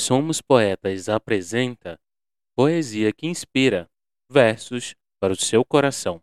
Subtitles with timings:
[0.00, 1.98] Somos Poetas apresenta
[2.56, 3.86] Poesia que Inspira
[4.32, 6.22] versos para o seu coração.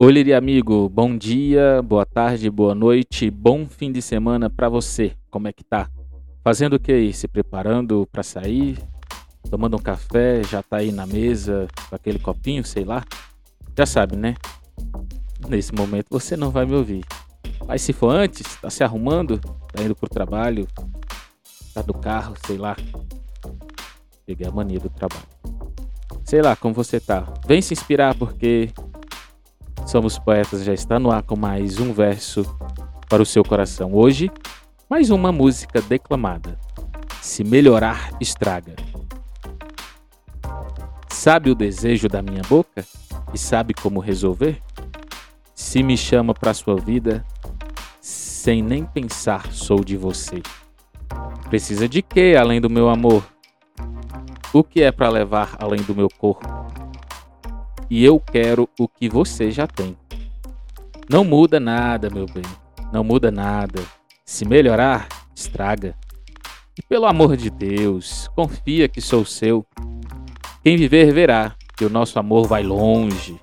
[0.00, 5.16] Liri amigo, bom dia, boa tarde, boa noite, bom fim de semana para você.
[5.28, 5.90] Como é que tá?
[6.44, 7.12] Fazendo o que aí?
[7.12, 8.78] Se preparando para sair?
[9.50, 10.44] Tomando um café?
[10.44, 13.04] Já tá aí na mesa com aquele copinho, sei lá?
[13.76, 14.36] Já sabe, né?
[15.48, 17.04] Nesse momento você não vai me ouvir.
[17.66, 19.38] Mas se for antes, tá se arrumando,
[19.72, 20.66] tá indo pro trabalho,
[21.74, 22.76] tá do carro, sei lá.
[24.26, 25.26] Peguei a mania do trabalho.
[26.24, 27.26] Sei lá como você tá.
[27.46, 28.70] Vem se inspirar porque
[29.88, 32.44] Somos Poetas já está no ar com mais um verso
[33.08, 33.94] para o seu coração.
[33.94, 34.30] Hoje,
[34.86, 36.58] mais uma música declamada.
[37.22, 38.76] Se melhorar, estraga.
[41.08, 42.84] Sabe o desejo da minha boca
[43.32, 44.60] e sabe como resolver?
[45.58, 47.26] Se me chama para sua vida,
[48.00, 50.40] sem nem pensar, sou de você.
[51.50, 53.26] Precisa de quê além do meu amor?
[54.52, 56.46] O que é para levar além do meu corpo?
[57.90, 59.98] E eu quero o que você já tem.
[61.10, 62.44] Não muda nada, meu bem.
[62.92, 63.82] Não muda nada.
[64.24, 65.96] Se melhorar, estraga.
[66.78, 69.66] E pelo amor de Deus, confia que sou seu.
[70.62, 73.40] Quem viver verá que o nosso amor vai longe.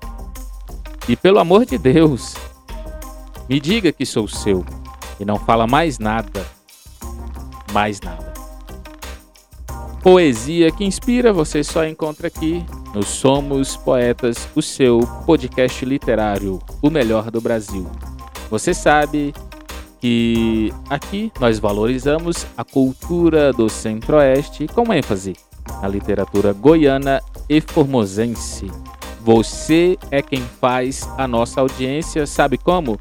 [1.08, 2.34] E pelo amor de Deus,
[3.48, 4.64] me diga que sou seu
[5.20, 6.44] e não fala mais nada.
[7.72, 8.34] Mais nada.
[10.02, 16.90] Poesia que inspira você só encontra aqui no Somos Poetas, o seu podcast literário, o
[16.90, 17.86] melhor do Brasil.
[18.50, 19.34] Você sabe
[20.00, 25.34] que aqui nós valorizamos a cultura do Centro-Oeste com ênfase
[25.82, 28.70] na literatura goiana e formosense.
[29.26, 32.96] Você é quem faz a nossa audiência, sabe como?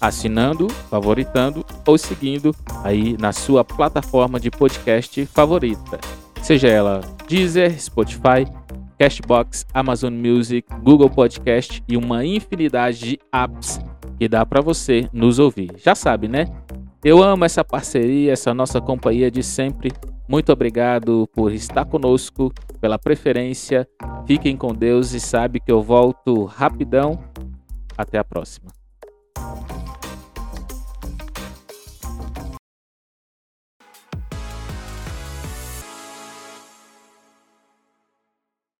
[0.00, 6.00] Assinando, favoritando ou seguindo aí na sua plataforma de podcast favorita.
[6.40, 8.50] Seja ela Deezer, Spotify,
[8.98, 13.78] Cashbox, Amazon Music, Google Podcast e uma infinidade de apps
[14.18, 15.72] que dá para você nos ouvir.
[15.76, 16.46] Já sabe, né?
[17.04, 19.92] Eu amo essa parceria, essa nossa companhia de sempre.
[20.30, 23.84] Muito obrigado por estar conosco, pela preferência.
[24.28, 27.18] Fiquem com Deus e sabe que eu volto rapidão.
[27.98, 28.70] Até a próxima.